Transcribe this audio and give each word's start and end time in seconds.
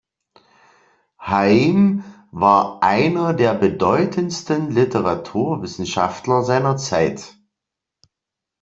Haym 1.19 2.03
war 2.31 2.81
einer 2.81 3.33
der 3.35 3.53
bedeutendsten 3.53 4.71
Literaturwissenschaftler 4.71 6.41
seiner 6.41 6.75
Zeit. 6.77 7.37